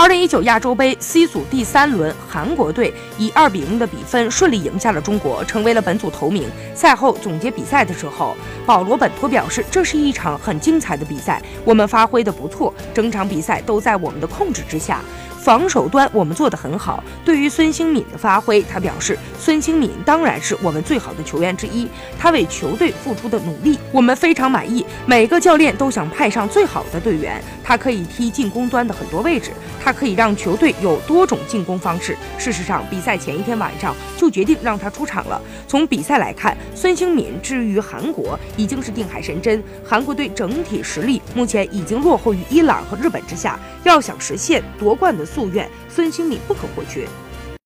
[0.00, 6.48] 二零一九亚洲杯 C 组第三轮，韩国队以二比零的比分顺利赢下了中国，成为了本组头名。
[6.74, 8.34] 赛后总结比赛的时候，
[8.64, 15.02] 保罗本托表示，这是一场很精彩的比赛，我们发挥的不错，整场比赛都在我们的控制之下。
[15.42, 17.02] 防守端我们做得很好。
[17.24, 21.88] 对于孙兴敏的发挥，他表示，孙兴敏当然是我们最好的球员之一，
[22.18, 24.84] 他为球队付出的努力，我们非常满意。
[25.06, 29.50] 每个教练都想派上最好的队员，他可以踢进攻端的很多位置，
[29.82, 32.14] 他可以让球队有多种进攻方式。
[32.36, 35.40] 事实上，比赛前一天晚上就决定让他出场了。
[35.66, 39.62] 从比赛来看，孙兴敏至于韩国已经是定海神针。
[39.82, 45.26] 韩国队整体实力目前已经落后于伊朗和日本之下，要想实现夺冠的。
[45.34, 47.06] 夙愿，孙兴敏不可或缺。